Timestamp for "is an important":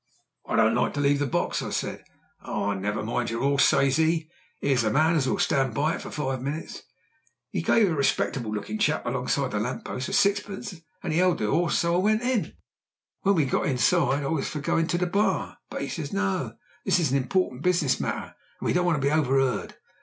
16.97-17.61